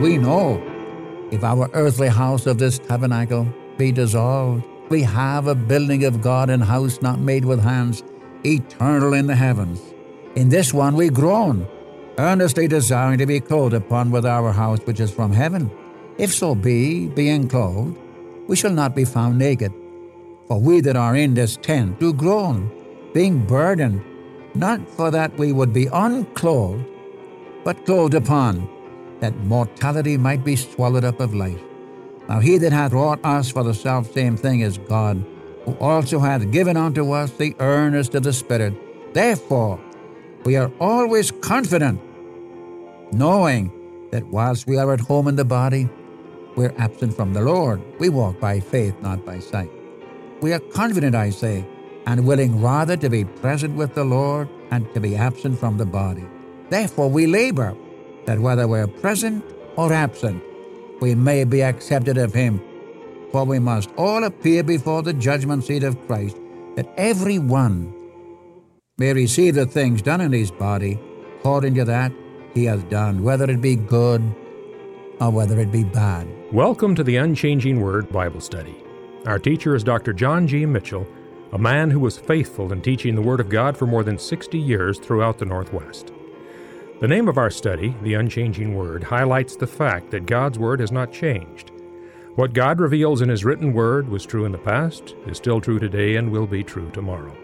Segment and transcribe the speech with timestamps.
[0.00, 0.60] We know
[1.30, 3.46] if our earthly house of this tabernacle
[3.78, 8.02] be dissolved, we have a building of God and house not made with hands,
[8.44, 9.80] eternal in the heavens.
[10.34, 11.68] In this one we groan,
[12.18, 15.70] earnestly desiring to be clothed upon with our house which is from heaven.
[16.18, 17.96] If so be, being clothed,
[18.48, 19.72] we shall not be found naked.
[20.48, 22.68] For we that are in this tent do groan,
[23.14, 24.02] being burdened,
[24.56, 26.84] not for that we would be unclothed,
[27.62, 28.68] but clothed upon,
[29.24, 31.62] that mortality might be swallowed up of life.
[32.28, 35.24] Now he that hath wrought us for the self same thing is God,
[35.64, 38.74] who also hath given unto us the earnest of the Spirit.
[39.14, 39.80] Therefore,
[40.44, 42.00] we are always confident,
[43.12, 43.72] knowing
[44.10, 45.88] that whilst we are at home in the body,
[46.54, 47.80] we're absent from the Lord.
[47.98, 49.70] We walk by faith, not by sight.
[50.42, 51.66] We are confident, I say,
[52.06, 55.86] and willing rather to be present with the Lord and to be absent from the
[55.86, 56.26] body.
[56.68, 57.74] Therefore, we labor
[58.26, 59.44] that whether we're present
[59.76, 60.42] or absent,
[61.00, 62.60] we may be accepted of Him.
[63.32, 66.36] For we must all appear before the judgment seat of Christ,
[66.76, 67.92] that every one
[68.96, 70.98] may receive the things done in his body
[71.38, 72.10] according to that
[72.54, 74.22] he has done, whether it be good
[75.20, 76.26] or whether it be bad.
[76.52, 78.82] Welcome to the Unchanging Word Bible Study.
[79.26, 80.12] Our teacher is Dr.
[80.14, 80.64] John G.
[80.64, 81.06] Mitchell,
[81.52, 84.56] a man who was faithful in teaching the Word of God for more than 60
[84.58, 86.13] years throughout the Northwest.
[87.00, 90.92] The name of our study, The Unchanging Word, highlights the fact that God's Word has
[90.92, 91.72] not changed.
[92.36, 95.80] What God reveals in His written Word was true in the past, is still true
[95.80, 97.36] today, and will be true tomorrow.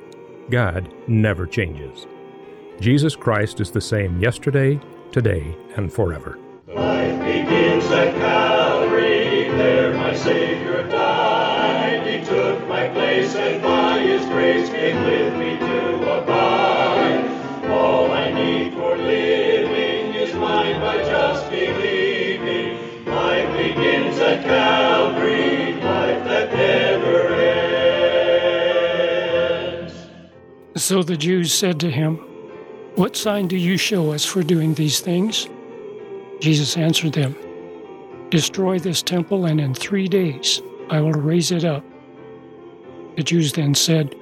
[0.51, 2.07] God never changes.
[2.79, 6.39] Jesus Christ is the same yesterday, today, and forever.
[6.69, 12.07] Life begins at Calvary, there my Savior died.
[12.07, 15.90] He took my place and by His grace came with me to
[30.91, 32.17] So the Jews said to him,
[32.97, 35.47] What sign do you show us for doing these things?
[36.41, 37.37] Jesus answered them,
[38.31, 41.85] Destroy this temple, and in three days I will raise it up.
[43.17, 44.17] The Jews then said,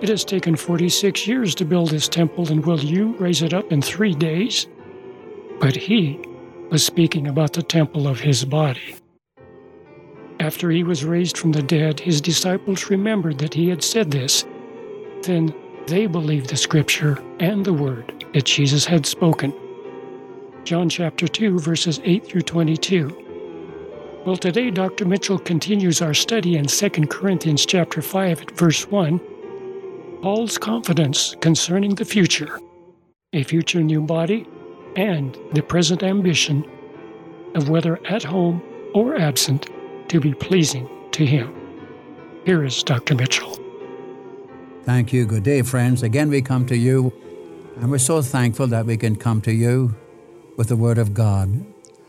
[0.00, 3.70] It has taken 46 years to build this temple, and will you raise it up
[3.70, 4.66] in three days?
[5.60, 6.18] But he
[6.70, 8.96] was speaking about the temple of his body.
[10.42, 14.44] After he was raised from the dead, his disciples remembered that he had said this.
[15.22, 15.54] Then
[15.86, 19.54] they believed the scripture and the word that Jesus had spoken.
[20.64, 24.24] John chapter 2, verses 8 through 22.
[24.26, 25.04] Well, today Dr.
[25.04, 29.20] Mitchell continues our study in 2 Corinthians chapter 5 at verse 1.
[30.22, 32.58] Paul's confidence concerning the future,
[33.32, 34.48] a future new body,
[34.96, 36.68] and the present ambition
[37.54, 38.60] of whether at home
[38.92, 39.68] or absent
[40.12, 41.50] to be pleasing to him.
[42.44, 43.14] Here is Dr.
[43.14, 43.56] Mitchell.
[44.84, 45.24] Thank you.
[45.24, 46.02] Good day, friends.
[46.02, 47.14] Again, we come to you,
[47.76, 49.96] and we're so thankful that we can come to you
[50.58, 51.64] with the Word of God.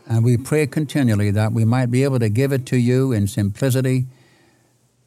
[0.06, 3.26] And we pray continually that we might be able to give it to you in
[3.26, 4.04] simplicity,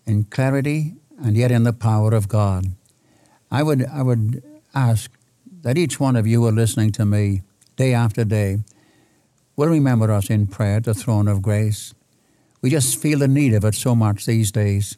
[0.08, 2.66] in clarity, and yet in the power of God.
[3.52, 4.41] I would, I would
[4.74, 5.12] ask
[5.62, 7.44] that each one of you who are listening to me
[7.75, 8.64] day after day
[9.56, 11.94] will remember us in prayer at the throne of grace.
[12.62, 14.97] We just feel the need of it so much these days.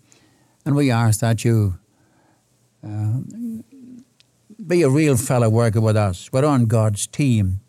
[0.66, 1.78] And we ask that you
[2.84, 3.20] uh,
[4.66, 6.32] be a real fellow worker with us.
[6.32, 7.60] We're on God's team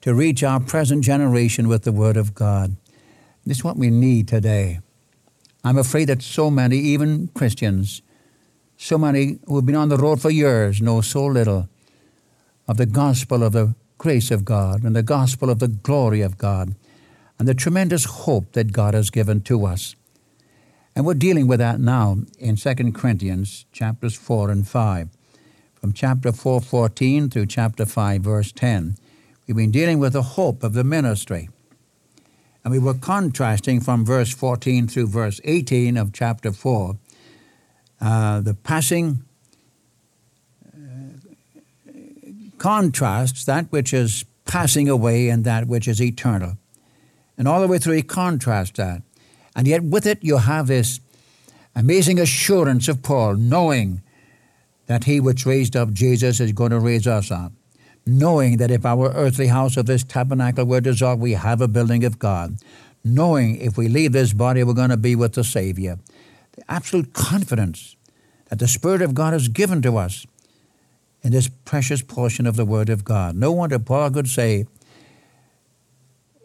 [0.00, 2.76] to reach our present generation with the Word of God.
[3.44, 4.80] This is what we need today.
[5.64, 8.02] I'm afraid that so many, even Christians,
[8.76, 11.68] so many who have been on the road for years, know so little
[12.68, 16.38] of the gospel of the grace of God and the gospel of the glory of
[16.38, 16.74] God
[17.38, 19.94] and the tremendous hope that God has given to us.
[20.94, 25.08] And we're dealing with that now in 2 Corinthians chapters 4 and 5.
[25.74, 28.96] From chapter 4, 14 through chapter 5, verse 10.
[29.46, 31.50] We've been dealing with the hope of the ministry.
[32.64, 36.96] And we were contrasting from verse 14 through verse 18 of chapter 4
[38.00, 39.22] uh, the passing
[40.74, 41.90] uh,
[42.58, 46.58] contrasts that which is passing away and that which is eternal.
[47.38, 49.02] And all the way through, he contrasts that.
[49.54, 51.00] And yet, with it, you have this
[51.74, 54.02] amazing assurance of Paul, knowing
[54.86, 57.52] that he which raised up Jesus is going to raise us up.
[58.06, 62.04] Knowing that if our earthly house of this tabernacle were dissolved, we have a building
[62.04, 62.58] of God.
[63.04, 65.98] Knowing if we leave this body, we're going to be with the Savior.
[66.52, 67.96] The absolute confidence
[68.48, 70.24] that the Spirit of God has given to us
[71.22, 73.34] in this precious portion of the Word of God.
[73.34, 74.66] No wonder Paul could say,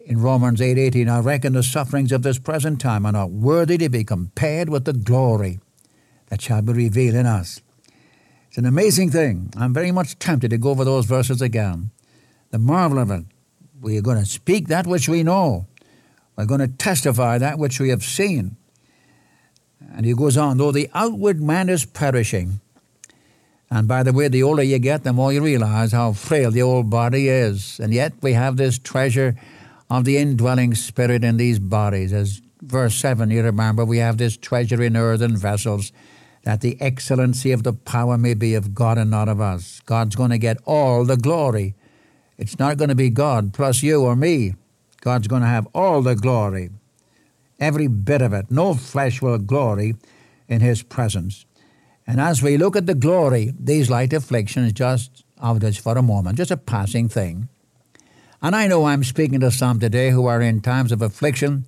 [0.04, 3.88] in Romans 8:18, I reckon the sufferings of this present time are not worthy to
[3.88, 5.60] be compared with the glory
[6.28, 7.60] that shall be revealed in us.
[8.48, 9.52] It's an amazing thing.
[9.56, 11.90] I'm very much tempted to go over those verses again.
[12.50, 13.24] The marvel of it.
[13.80, 15.66] We are going to speak that which we know.
[16.36, 18.56] We're going to testify that which we have seen.
[19.94, 22.60] And he goes on, though the outward man is perishing,
[23.72, 26.60] and by the way, the older you get, the more you realize how frail the
[26.60, 27.80] old body is.
[27.80, 29.34] And yet we have this treasure
[29.92, 32.14] of the indwelling spirit in these bodies.
[32.14, 35.92] As verse 7, you remember, we have this treasure in earthen vessels,
[36.44, 39.82] that the excellency of the power may be of God and not of us.
[39.84, 41.74] God's going to get all the glory.
[42.38, 44.54] It's not going to be God plus you or me.
[45.02, 46.70] God's going to have all the glory,
[47.60, 48.50] every bit of it.
[48.50, 49.96] No flesh will glory
[50.48, 51.44] in His presence.
[52.06, 56.02] And as we look at the glory, these light afflictions just of us for a
[56.02, 57.50] moment, just a passing thing.
[58.44, 61.64] And I know I'm speaking to some today who are in times of affliction.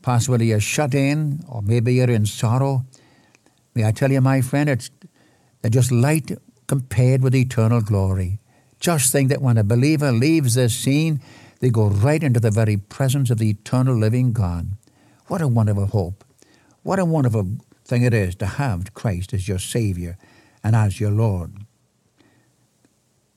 [0.00, 2.86] Possibly you're shut in, or maybe you're in sorrow.
[3.74, 4.90] May I tell you, my friend, it's
[5.68, 6.32] just light
[6.66, 8.40] compared with eternal glory.
[8.80, 11.20] Just think that when a believer leaves this scene,
[11.60, 14.70] they go right into the very presence of the eternal living God.
[15.26, 16.24] What a wonderful hope.
[16.82, 20.16] What a wonderful thing it is to have Christ as your Savior
[20.64, 21.65] and as your Lord.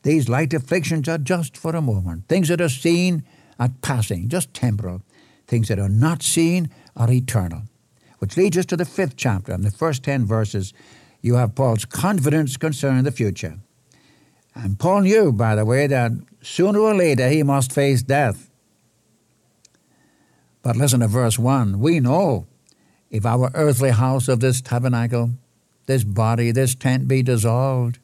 [0.04, 2.28] These light afflictions are just for a moment.
[2.28, 3.24] Things that are seen
[3.60, 5.02] are passing, just temporal.
[5.48, 7.64] Things that are not seen are eternal.
[8.20, 9.54] Which leads us to the fifth chapter.
[9.54, 10.74] In the first ten verses,
[11.22, 13.60] you have Paul's confidence concerning the future.
[14.56, 16.12] And Paul knew, by the way, that
[16.42, 18.50] sooner or later he must face death.
[20.62, 21.80] But listen to verse 1.
[21.80, 22.48] We know
[23.10, 25.32] if our earthly house of this tabernacle,
[25.86, 28.00] this body, this tent be dissolved,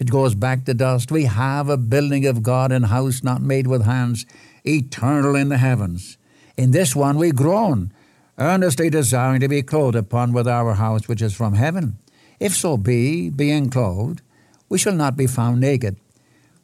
[0.00, 3.66] it goes back to dust, we have a building of God and house not made
[3.66, 4.26] with hands,
[4.64, 6.18] eternal in the heavens.
[6.56, 7.92] In this one we groan,
[8.38, 11.98] earnestly desiring to be clothed upon with our house which is from heaven.
[12.38, 14.22] If so be, being clothed,
[14.68, 15.96] we shall not be found naked.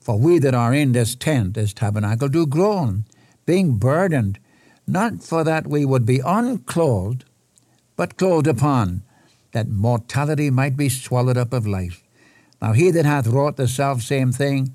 [0.01, 3.05] For we that are in this tent, this tabernacle, do groan,
[3.47, 4.39] being burdened,
[4.87, 7.25] not for that we would be unclothed,
[7.97, 9.03] but clothed upon,
[9.53, 12.04] that mortality might be swallowed up of life.
[12.65, 14.75] Now he that hath wrought the selfsame thing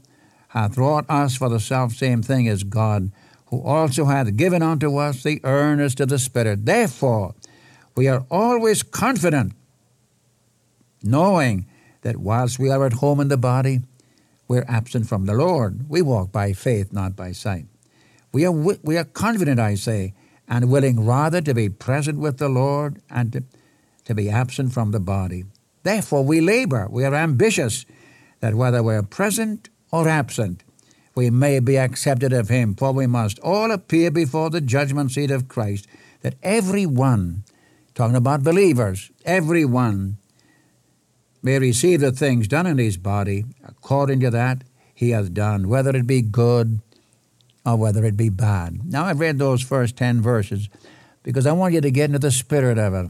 [0.50, 3.12] hath wrought us for the selfsame thing as God,
[3.48, 6.68] who also hath given unto us the earnest of the Spirit.
[6.68, 7.34] Therefore,
[7.96, 9.54] we are always confident,
[11.02, 11.66] knowing
[12.02, 13.80] that whilst we are at home in the body,
[14.48, 15.90] we're absent from the Lord.
[15.90, 17.66] We walk by faith, not by sight.
[18.32, 20.14] We are, we are confident, I say,
[20.48, 23.44] and willing rather to be present with the Lord and to,
[24.06, 25.46] to be absent from the body.
[25.84, 27.86] Therefore, we labor, we are ambitious
[28.40, 30.64] that whether we're present or absent,
[31.16, 35.32] we may be accepted of Him, for we must all appear before the judgment seat
[35.32, 35.88] of Christ,
[36.22, 37.44] that every one,
[37.96, 40.18] talking about believers, every one
[41.42, 45.96] may receive the things done in his body according to that he hath done, whether
[45.96, 46.82] it be good
[47.66, 48.86] or whether it be bad.
[48.86, 50.70] Now, I've read those first 10 verses
[51.24, 53.10] because I want you to get into the spirit of it.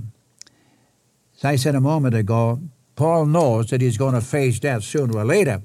[1.40, 2.60] As I said a moment ago,
[2.98, 5.62] Paul knows that he's going to face death sooner or later.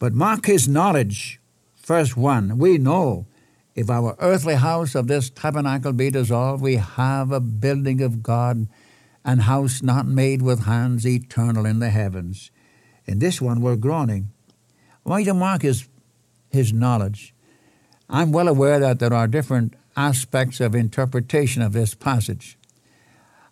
[0.00, 1.40] But mark his knowledge.
[1.76, 3.28] Verse 1 We know
[3.76, 8.66] if our earthly house of this tabernacle be dissolved, we have a building of God,
[9.24, 12.50] and house not made with hands, eternal in the heavens.
[13.06, 14.32] In this one we're groaning.
[15.06, 15.88] I want you to mark his,
[16.50, 17.36] his knowledge.
[18.10, 22.58] I'm well aware that there are different aspects of interpretation of this passage.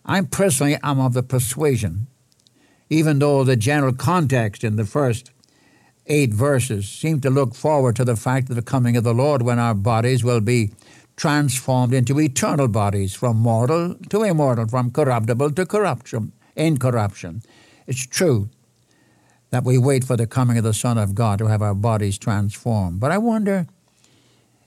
[0.05, 2.07] I personally am of the persuasion,
[2.89, 5.31] even though the general context in the first
[6.07, 9.43] eight verses seem to look forward to the fact of the coming of the Lord
[9.43, 10.73] when our bodies will be
[11.17, 17.43] transformed into eternal bodies, from mortal to immortal, from corruptible to corruption, incorruption.
[17.87, 18.49] It's true
[19.51, 22.19] that we wait for the coming of the Son of God to have our bodies
[22.19, 23.01] transformed.
[23.01, 23.67] But I wonder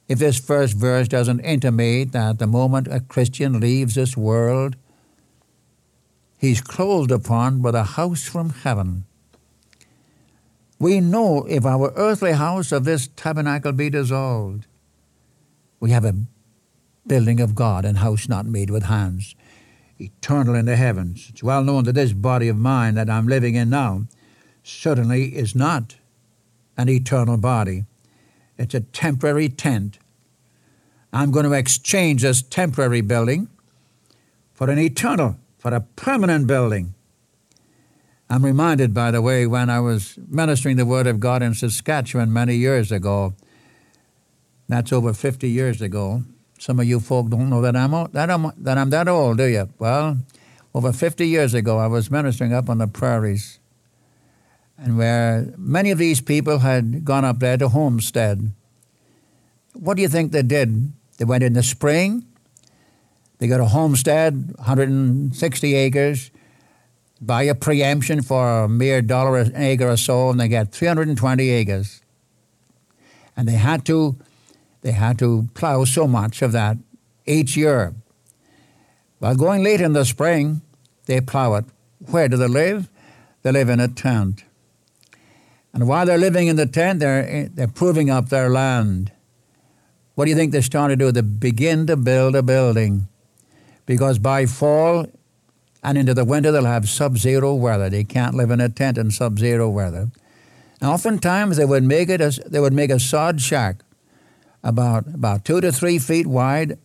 [0.08, 4.76] if this first verse doesn't intimate that the moment a Christian leaves this world,
[6.44, 9.06] he's clothed upon with a house from heaven.
[10.78, 14.66] We know if our earthly house of this tabernacle be dissolved,
[15.80, 16.16] we have a
[17.08, 19.36] building of God and house not made with hands,
[19.98, 21.28] eternal in the heavens.
[21.30, 24.08] It's well known that this body of mine that I'm living in now
[24.64, 25.96] certainly is not
[26.76, 27.86] an eternal body.
[28.58, 29.98] It's a temporary tent.
[31.14, 33.48] I'm going to exchange this temporary building
[34.54, 36.94] for an eternal, for a permanent building.
[38.30, 42.34] I'm reminded, by the way, when I was ministering the Word of God in Saskatchewan
[42.34, 43.34] many years ago,
[44.68, 46.24] that's over 50 years ago,
[46.60, 49.46] Some of you folk don't know that I'm that I'm that I'm that old, do
[49.46, 49.70] you?
[49.80, 50.18] Well,
[50.74, 53.60] over 50 years ago, I was ministering up on the prairies,
[54.78, 58.52] and where many of these people had gone up there to homestead.
[59.74, 60.92] What do you think they did?
[61.18, 62.26] They went in the spring.
[63.44, 66.32] They got a homestead, 160 acres,
[67.20, 71.50] buy a preemption for a mere dollar an acre or so, and they got 320
[71.50, 72.00] acres.
[73.36, 74.16] And they had to,
[74.82, 76.78] they had to plow so much of that
[77.26, 77.94] each year.
[79.20, 80.62] While going late in the spring,
[81.06, 81.66] they plow it.
[82.00, 82.88] Where do they live?
[83.42, 84.46] They live in a tent.
[85.74, 89.12] And while they're living in the tent, they're, they're proving up their land.
[90.16, 91.12] What do you think they start to do?
[91.12, 93.10] They begin to build a building.
[93.86, 95.08] Because by fall
[95.84, 97.90] and into the winter, they'll have sub zero weather.
[97.90, 100.10] They can't live in a tent in sub zero weather.
[100.80, 103.78] And oftentimes, they would make it a, they would make a sod shack
[104.64, 106.78] about, about two to three feet wide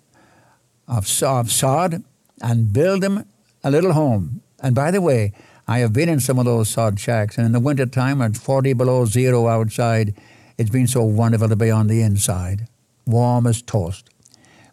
[0.87, 2.03] of, of sod
[2.43, 3.25] and build them
[3.63, 4.43] a little home.
[4.61, 5.33] And by the way,
[5.67, 8.33] I have been in some of those sod shacks, and in the winter time, when
[8.33, 10.15] 40 below zero outside,
[10.57, 12.67] it's been so wonderful to be on the inside,
[13.07, 14.09] warm as toast.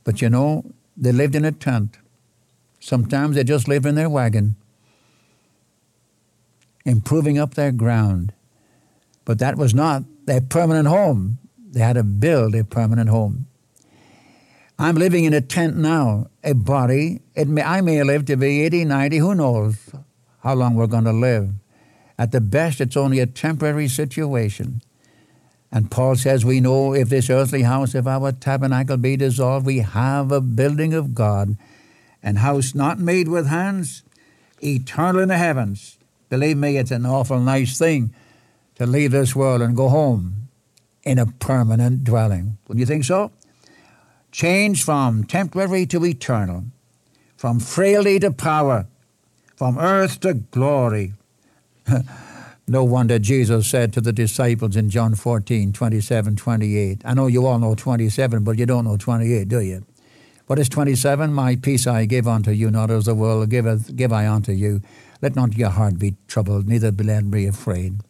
[0.03, 0.63] But you know,
[0.95, 1.97] they lived in a tent.
[2.85, 4.57] Sometimes they just lived in their wagon,
[6.85, 8.31] improving up their ground.
[9.25, 11.39] But that was not their permanent home.
[11.57, 13.47] They had to build a permanent home.
[14.77, 17.21] I'm living in a tent now, a body.
[17.33, 19.77] It may, I may live to be 80, 90, who knows
[20.43, 21.53] how long we're going to live.
[22.19, 24.83] At the best, it's only a temporary situation.
[25.71, 29.79] And Paul says, We know if this earthly house, if our tabernacle be dissolved, we
[29.79, 31.57] have a building of God,
[32.25, 34.03] an house not made with hands,
[34.61, 35.97] eternal in the heavens.
[36.27, 38.13] Believe me, it's an awful nice thing
[38.75, 40.49] to leave this world and go home
[41.03, 42.57] in a permanent dwelling.
[42.67, 43.31] Wouldn't you think so?
[44.31, 46.65] Change from temporary to eternal,
[47.37, 48.87] from frailty to power,
[49.55, 51.13] from earth to glory.
[52.67, 57.01] no wonder Jesus said to the disciples in John 14, 27, 28.
[57.05, 59.85] I know you all know 27, but you don't know 28, do you?
[60.47, 61.33] What is 27?
[61.33, 64.81] My peace I give unto you, not as the world giveth, give I unto you.
[65.21, 68.01] Let not your heart be troubled, neither be afraid.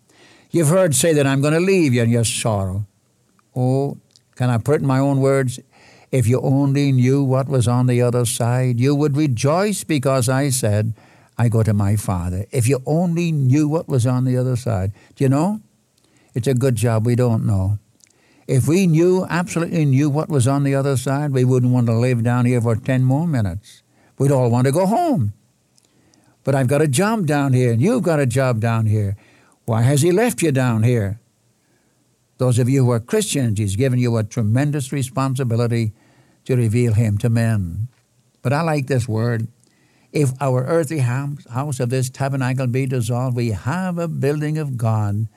[0.52, 2.86] You've heard say that I'm going to leave you in your sorrow.
[3.56, 3.98] Oh,
[4.36, 5.62] can I put in my own words?
[6.12, 10.50] If you only knew what was on the other side, you would rejoice because I
[10.50, 10.94] said,
[11.38, 12.46] I go to my Father.
[12.52, 14.92] If you only knew what was on the other side.
[15.16, 15.62] Do you know?
[16.34, 17.80] It's a good job we don't know.
[18.48, 21.94] If we knew, absolutely knew what was on the other side, we wouldn't want to
[21.94, 23.82] live down here for 10 more minutes.
[24.18, 25.34] We'd all want to go home.
[26.44, 29.18] But I've got a job down here, and you've got a job down here.
[29.66, 31.20] Why has He left you down here?
[32.38, 35.94] Those of you who are Christians, He's given you a tremendous responsibility
[36.46, 37.88] to reveal him to men.
[38.42, 39.48] But I like this word.
[40.14, 45.28] If our earthly house of this tabernacle be dissolved, we have a building of God,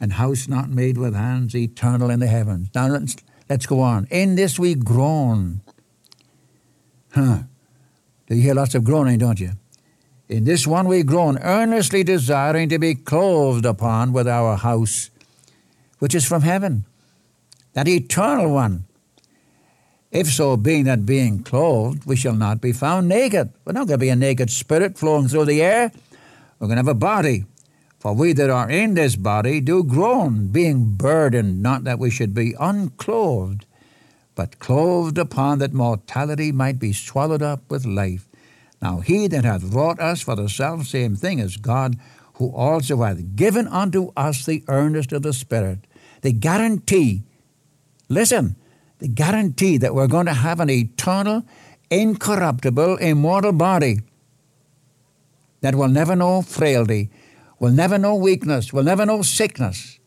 [0.00, 2.68] and house not made with hands, eternal in the heavens.
[2.74, 3.16] Now let's,
[3.48, 4.06] let's go on.
[4.10, 5.60] In this we groan.
[7.12, 7.40] Huh.
[8.26, 9.52] Do you hear lots of groaning, don't you?
[10.28, 15.10] In this one we groan, earnestly desiring to be clothed upon with our house,
[15.98, 16.84] which is from heaven,
[17.74, 18.84] that eternal one
[20.10, 23.52] if so, being that being clothed, we shall not be found naked.
[23.64, 25.92] We're not going to be a naked spirit flowing through the air.
[26.58, 27.44] We're going to have a body.
[28.00, 32.32] For we that are in this body do groan, being burdened, not that we should
[32.32, 33.66] be unclothed,
[34.34, 38.26] but clothed upon that mortality might be swallowed up with life.
[38.80, 41.98] Now he that hath wrought us for the self same thing is God,
[42.34, 45.80] who also hath given unto us the earnest of the Spirit,
[46.22, 47.22] the guarantee.
[48.08, 48.56] Listen,
[48.98, 51.44] the guarantee that we're going to have an eternal,
[51.90, 54.00] incorruptible, immortal body
[55.60, 57.10] that will never know frailty,
[57.60, 59.98] will never know weakness, We'll never know sickness.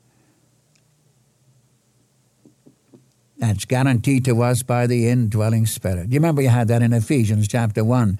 [3.37, 6.09] That's guaranteed to us by the indwelling Spirit.
[6.09, 8.19] You remember you had that in Ephesians chapter 1,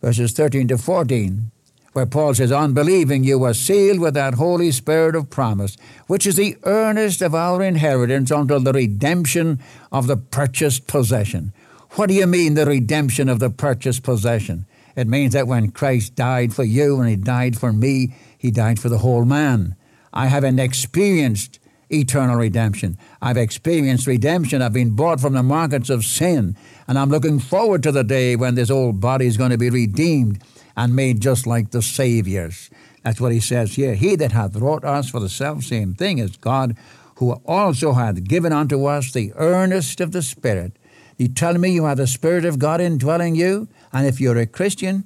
[0.00, 1.50] verses 13 to 14
[1.92, 6.26] where Paul says, On believing you were sealed with that Holy Spirit of promise, which
[6.26, 9.60] is the earnest of our inheritance until the redemption
[9.90, 11.52] of the purchased possession.
[11.92, 14.66] What do you mean, the redemption of the purchased possession?
[14.94, 18.80] It means that when Christ died for you and He died for me, He died
[18.80, 19.76] for the whole man.
[20.14, 22.96] I haven't experienced eternal redemption.
[23.20, 24.62] I've experienced redemption.
[24.62, 26.56] I've been bought from the markets of sin.
[26.88, 29.68] And I'm looking forward to the day when this old body is going to be
[29.68, 30.42] redeemed
[30.74, 32.70] and made just like the Savior's.
[33.02, 33.94] That's what he says here.
[33.94, 36.78] He that hath wrought us for the self same thing is God,
[37.16, 40.78] who also hath given unto us the earnest of the Spirit.
[41.18, 44.46] You tell me you have the Spirit of God indwelling you, and if you're a
[44.46, 45.04] Christian,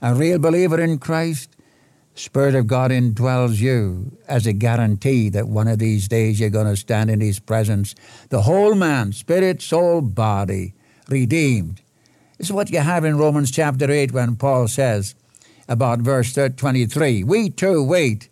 [0.00, 1.51] a real believer in Christ,
[2.14, 6.66] Spirit of God indwells you as a guarantee that one of these days you're going
[6.66, 7.94] to stand in His presence.
[8.28, 10.74] The whole man, spirit, soul, body,
[11.08, 11.80] redeemed.
[12.36, 15.14] This is what you have in Romans chapter 8 when Paul says
[15.68, 18.28] about verse 23 We too wait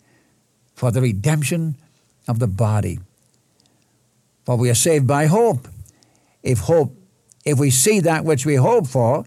[0.75, 1.77] for the redemption
[2.29, 2.99] of the body.
[4.45, 5.69] For we are saved by hope.
[6.43, 6.97] If hope,
[7.45, 9.25] if we see that which we hope for,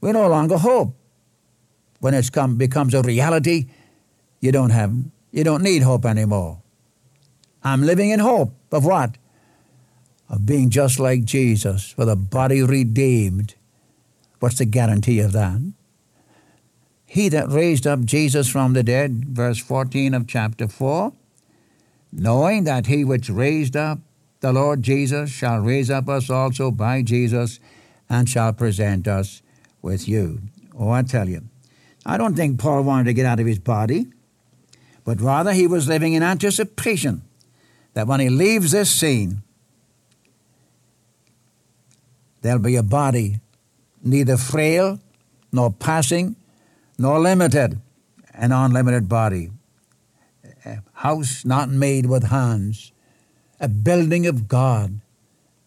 [0.00, 0.94] we no longer hope.
[2.00, 3.66] When it come, becomes a reality,
[4.40, 4.94] you don't have
[5.36, 6.62] you don't need hope anymore.
[7.62, 9.18] I'm living in hope of what?
[10.30, 13.54] Of being just like Jesus, with a body redeemed.
[14.40, 15.60] What's the guarantee of that?
[17.04, 21.12] He that raised up Jesus from the dead, verse 14 of chapter 4,
[22.12, 23.98] knowing that he which raised up
[24.40, 27.60] the Lord Jesus shall raise up us also by Jesus
[28.08, 29.42] and shall present us
[29.82, 30.40] with you.
[30.78, 31.42] Oh, I tell you,
[32.04, 34.06] I don't think Paul wanted to get out of his body
[35.06, 37.22] but rather he was living in anticipation
[37.94, 39.42] that when he leaves this scene,
[42.42, 43.40] there'll be a body
[44.02, 44.98] neither frail
[45.52, 46.34] nor passing
[46.98, 47.80] nor limited,
[48.34, 49.50] an unlimited body,
[50.64, 52.90] a house not made with hands,
[53.60, 55.00] a building of God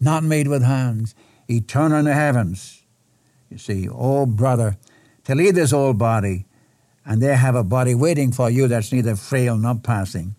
[0.02, 1.16] not made with hands,
[1.50, 2.84] eternal in the heavens.
[3.50, 4.78] You see, oh brother,
[5.24, 6.46] to leave this old body
[7.10, 10.36] and they have a body waiting for you that's neither frail nor passing.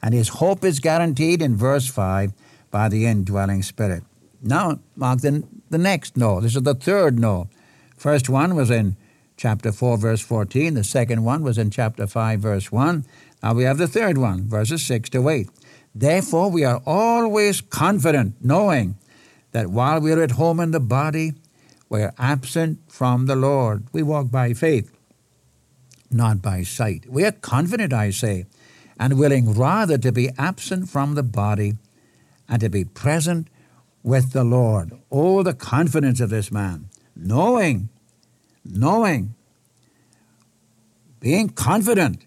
[0.00, 2.32] And his hope is guaranteed in verse 5
[2.70, 4.04] by the indwelling Spirit.
[4.40, 6.40] Now, mark the, the next no.
[6.40, 7.48] This is the third no.
[7.96, 8.96] First one was in
[9.36, 10.74] chapter 4, verse 14.
[10.74, 13.04] The second one was in chapter 5, verse 1.
[13.42, 15.48] Now we have the third one, verses 6 to 8.
[15.96, 18.96] Therefore, we are always confident, knowing
[19.50, 21.32] that while we are at home in the body,
[21.88, 23.88] we are absent from the Lord.
[23.92, 24.92] We walk by faith
[26.14, 27.06] not by sight.
[27.08, 28.46] We are confident, I say,
[28.98, 31.74] and willing rather to be absent from the body
[32.48, 33.48] and to be present
[34.02, 34.92] with the Lord.
[35.10, 37.88] Oh, the confidence of this man, knowing,
[38.64, 39.34] knowing,
[41.20, 42.26] being confident.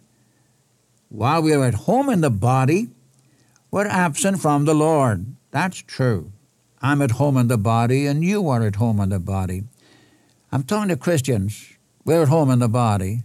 [1.10, 2.89] While we are at home in the body,
[3.71, 5.36] we're absent from the Lord.
[5.52, 6.32] That's true.
[6.82, 9.63] I'm at home in the body, and you are at home in the body.
[10.52, 11.73] I'm talking to Christians.
[12.06, 13.23] We're at home in the body,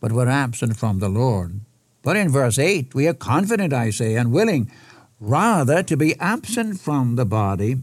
[0.00, 1.60] but we're absent from the Lord.
[2.02, 4.70] But in verse 8, we are confident, I say, and willing
[5.20, 7.76] rather to be absent from the body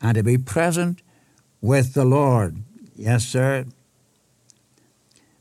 [0.00, 1.02] and to be present
[1.60, 2.62] with the Lord.
[2.96, 3.66] Yes, sir.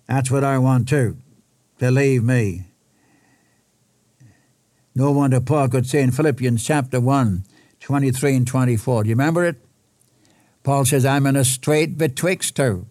[0.07, 1.17] That's what I want too.
[1.77, 2.63] Believe me.
[4.95, 7.45] No wonder Paul could say in Philippians chapter 1,
[7.79, 9.03] 23 and 24.
[9.03, 9.55] Do you remember it?
[10.63, 12.85] Paul says, I'm in a strait betwixt two.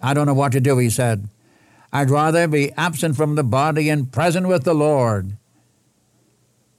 [0.00, 1.28] I don't know what to do, he said.
[1.92, 5.36] I'd rather be absent from the body and present with the Lord.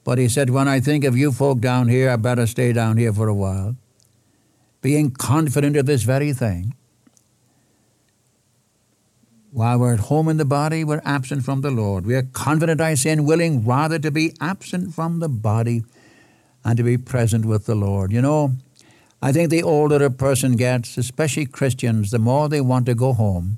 [0.03, 2.97] But he said, When I think of you folk down here, I better stay down
[2.97, 3.75] here for a while,
[4.81, 6.75] being confident of this very thing.
[9.51, 12.05] While we're at home in the body, we're absent from the Lord.
[12.05, 15.83] We are confident, I say, and willing rather to be absent from the body
[16.63, 18.11] and to be present with the Lord.
[18.11, 18.53] You know,
[19.23, 23.13] I think the older a person gets, especially Christians, the more they want to go
[23.13, 23.57] home.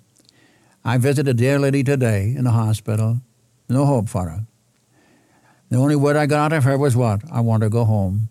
[0.84, 3.22] I visited a dear lady today in the hospital.
[3.70, 4.46] No hope for her.
[5.70, 7.22] The only word I got out of her was what?
[7.32, 8.30] I want to go home.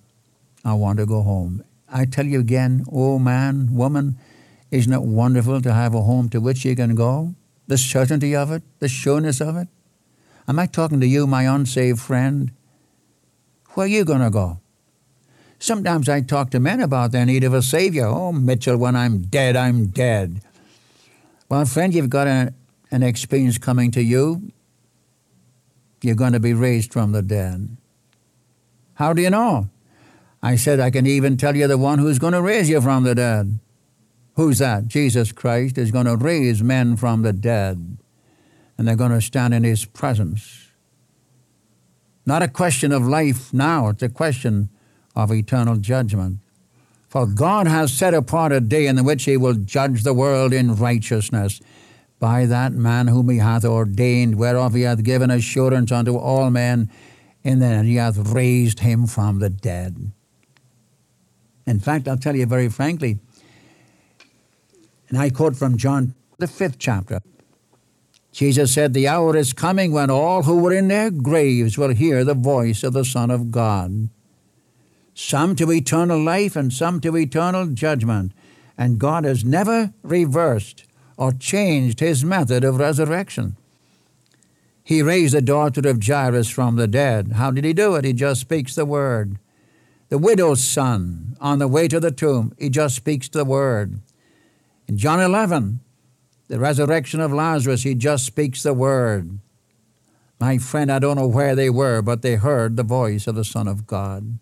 [0.64, 1.64] I want to go home.
[1.88, 4.18] I tell you again, oh man, woman,
[4.70, 7.34] isn't it wonderful to have a home to which you can go?
[7.68, 9.68] The certainty of it, the sureness of it.
[10.48, 12.50] Am I talking to you, my unsaved friend?
[13.74, 14.58] Where are you going to go?
[15.60, 18.06] Sometimes I talk to men about their need of a Savior.
[18.06, 20.42] Oh, Mitchell, when I'm dead, I'm dead.
[21.50, 22.54] Well, friend, you've got a,
[22.92, 24.52] an experience coming to you.
[26.00, 27.76] You're going to be raised from the dead.
[28.94, 29.68] How do you know?
[30.42, 33.02] I said, I can even tell you the one who's going to raise you from
[33.02, 33.58] the dead.
[34.36, 34.86] Who's that?
[34.86, 37.98] Jesus Christ is going to raise men from the dead,
[38.78, 40.68] and they're going to stand in his presence.
[42.24, 44.70] Not a question of life now, it's a question
[45.16, 46.38] of eternal judgment.
[47.10, 50.76] For God has set apart a day in which he will judge the world in
[50.76, 51.60] righteousness
[52.20, 56.88] by that man whom he hath ordained, whereof he hath given assurance unto all men,
[57.42, 60.12] in that he hath raised him from the dead.
[61.66, 63.18] In fact, I'll tell you very frankly,
[65.08, 67.20] and I quote from John, the fifth chapter.
[68.30, 72.22] Jesus said, The hour is coming when all who were in their graves will hear
[72.22, 74.10] the voice of the Son of God
[75.20, 78.32] some to eternal life and some to eternal judgment.
[78.78, 80.84] And God has never reversed
[81.18, 83.56] or changed his method of resurrection.
[84.82, 87.32] He raised the daughter of Jairus from the dead.
[87.32, 88.04] How did he do it?
[88.04, 89.38] He just speaks the word.
[90.08, 94.00] The widow's son, on the way to the tomb, he just speaks the word.
[94.88, 95.80] In John 11,
[96.48, 99.38] the resurrection of Lazarus, he just speaks the word.
[100.40, 103.44] My friend, I don't know where they were, but they heard the voice of the
[103.44, 104.38] Son of God.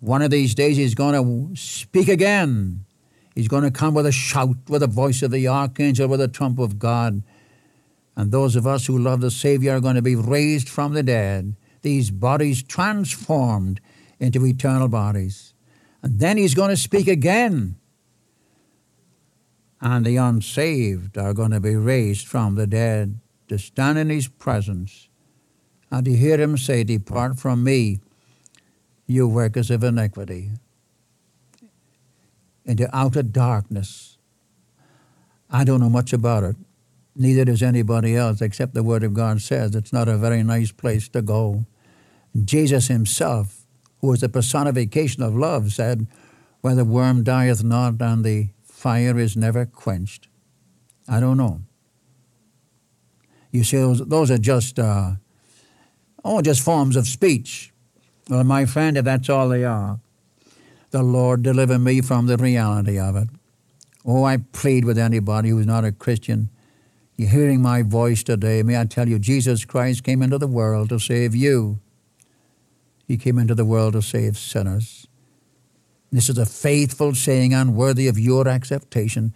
[0.00, 2.84] One of these days, he's going to speak again.
[3.34, 6.28] He's going to come with a shout, with the voice of the archangel, with the
[6.28, 7.22] trump of God.
[8.16, 11.02] And those of us who love the Savior are going to be raised from the
[11.02, 13.80] dead, these bodies transformed
[14.18, 15.54] into eternal bodies.
[16.02, 17.76] And then he's going to speak again.
[19.80, 24.28] And the unsaved are going to be raised from the dead to stand in his
[24.28, 25.08] presence
[25.90, 28.00] and to hear him say, Depart from me,
[29.08, 30.50] you workers of iniquity,
[32.64, 34.18] into outer darkness.
[35.50, 36.56] I don't know much about it.
[37.16, 40.70] Neither does anybody else, except the Word of God says it's not a very nice
[40.70, 41.64] place to go.
[42.44, 43.66] Jesus himself,
[44.00, 46.06] who was the personification of love, said,
[46.60, 50.28] Where the worm dieth not and the fire is never quenched.
[51.08, 51.62] I don't know.
[53.50, 55.12] You see, those, those are just, uh,
[56.22, 57.72] oh, just forms of speech.
[58.28, 60.00] Well, my friend, if that's all they are,
[60.90, 63.28] the Lord deliver me from the reality of it.
[64.04, 66.50] Oh, I plead with anybody who's not a Christian.
[67.16, 68.62] You're hearing my voice today.
[68.62, 71.80] May I tell you, Jesus Christ came into the world to save you.
[73.06, 75.06] He came into the world to save sinners.
[76.12, 79.34] This is a faithful saying, unworthy of your acceptation,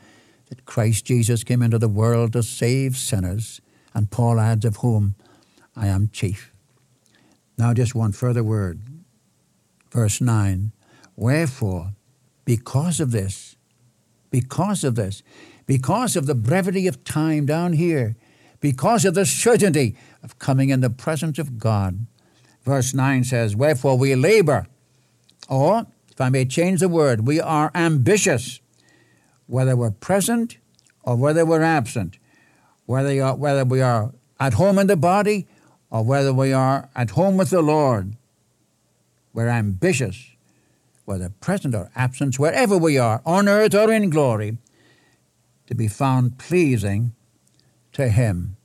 [0.48, 3.60] that Christ Jesus came into the world to save sinners
[3.94, 5.14] and Paul adds, of whom
[5.76, 6.51] I am chief.
[7.58, 8.80] Now, just one further word.
[9.90, 10.72] Verse 9
[11.16, 11.92] Wherefore,
[12.44, 13.56] because of this,
[14.30, 15.22] because of this,
[15.66, 18.16] because of the brevity of time down here,
[18.60, 22.06] because of the certainty of coming in the presence of God.
[22.62, 24.66] Verse 9 says, Wherefore we labor,
[25.48, 28.60] or, if I may change the word, we are ambitious,
[29.46, 30.56] whether we're present
[31.02, 32.18] or whether we're absent
[32.86, 35.46] whether, whether we are at home in the body
[35.92, 38.16] or whether we are at home with the Lord.
[39.34, 40.30] We're ambitious,
[41.04, 44.56] whether present or absent, wherever we are, on earth or in glory,
[45.66, 47.12] to be found pleasing
[47.92, 48.56] to Him.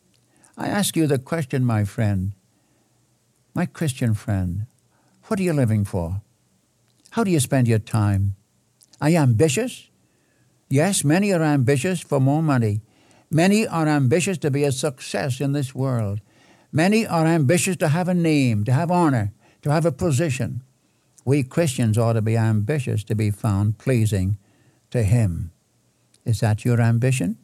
[0.58, 2.32] I ask you the question, my friend,
[3.54, 4.66] my Christian friend,
[5.26, 6.22] what are you living for?
[7.12, 8.36] How do you spend your time?
[9.02, 9.90] Are you ambitious?
[10.70, 12.80] Yes, many are ambitious for more money.
[13.30, 16.22] Many are ambitious to be a success in this world.
[16.78, 20.62] Many are ambitious to have a name, to have honor, to have a position.
[21.26, 24.38] We Christians ought to be ambitious to be found pleasing
[24.92, 25.50] to Him.
[26.24, 27.40] Is that your ambition?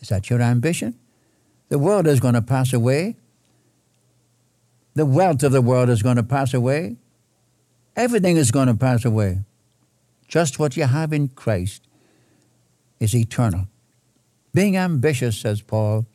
[0.00, 0.98] Is that your ambition?
[1.68, 3.16] The world is going to pass away.
[4.94, 6.96] The wealth of the world is going to pass away.
[7.94, 9.40] Everything is going to pass away.
[10.26, 11.86] Just what you have in Christ
[13.00, 13.68] is eternal.
[14.54, 16.06] Being ambitious, says Paul,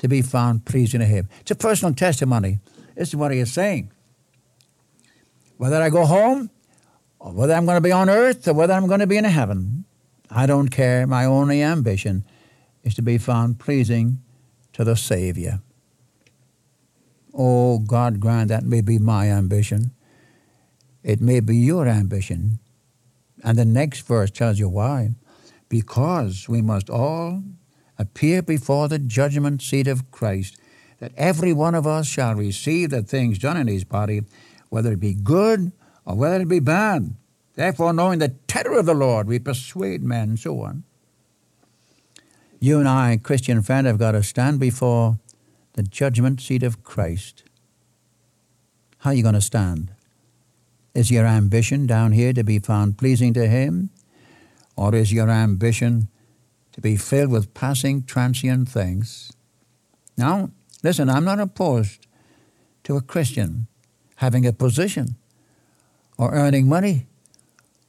[0.00, 1.28] to be found pleasing to Him.
[1.40, 2.58] It's a personal testimony.
[2.96, 3.92] This is what he is saying.
[5.56, 6.50] Whether I go home,
[7.18, 9.24] or whether I'm going to be on earth, or whether I'm going to be in
[9.24, 9.84] heaven,
[10.30, 11.06] I don't care.
[11.06, 12.24] My only ambition
[12.82, 14.22] is to be found pleasing
[14.72, 15.60] to the Savior.
[17.34, 19.92] Oh, God grant that may be my ambition.
[21.02, 22.58] It may be your ambition.
[23.42, 25.10] And the next verse tells you why.
[25.68, 27.42] Because we must all
[28.00, 30.56] appear before the judgment seat of Christ,
[31.00, 34.22] that every one of us shall receive the things done in his body,
[34.70, 35.72] whether it be good
[36.06, 37.14] or whether it be bad.
[37.56, 40.84] Therefore, knowing the terror of the Lord, we persuade men, and so on.
[42.58, 45.18] You and I, Christian friend, have got to stand before
[45.74, 47.44] the judgment seat of Christ.
[48.98, 49.92] How are you going to stand?
[50.94, 53.90] Is your ambition down here to be found pleasing to Him?
[54.76, 56.08] Or is your ambition
[56.80, 59.32] to be filled with passing, transient things.
[60.16, 60.50] Now,
[60.82, 62.06] listen, I'm not opposed
[62.84, 63.66] to a Christian
[64.16, 65.16] having a position
[66.16, 67.06] or earning money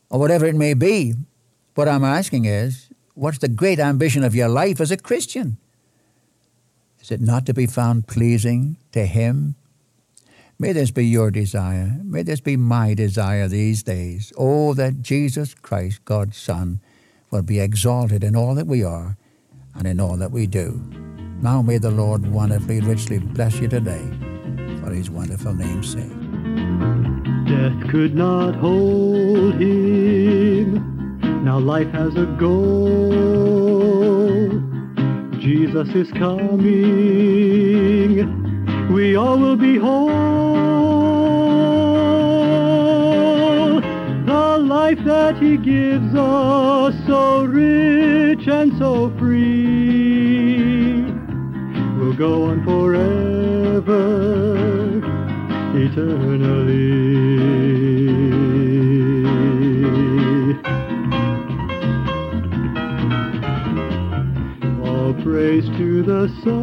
[0.09, 1.13] or whatever it may be.
[1.75, 5.57] What I'm asking is, what's the great ambition of your life as a Christian?
[6.99, 9.55] Is it not to be found pleasing to Him?
[10.59, 11.97] May this be your desire.
[12.03, 14.33] May this be my desire these days.
[14.37, 16.81] Oh, that Jesus Christ, God's Son,
[17.31, 19.17] will be exalted in all that we are
[19.75, 20.81] and in all that we do.
[21.41, 24.05] Now may the Lord wonderfully, richly bless you today
[24.83, 26.11] for his wonderful name's sake.
[27.47, 30.91] Death could not hold him
[31.43, 33.09] Now life has a goal.
[35.39, 36.51] Jesus is coming.
[38.93, 40.11] We all will be whole.
[44.25, 46.50] The life that he gives us
[48.61, 51.01] and so free
[51.97, 53.97] will go on forever,
[55.75, 56.91] eternally.
[64.85, 66.61] All praise to the Son.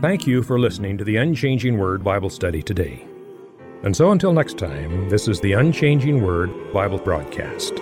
[0.00, 3.08] Thank you for listening to the Unchanging Word Bible study today.
[3.86, 7.72] And so until next time, this is the Unchanging Word Bible broadcast.